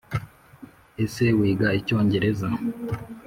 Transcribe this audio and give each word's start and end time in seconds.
ese 1.03 1.23
wiga 1.37 1.67
icyongereza? 1.79 2.47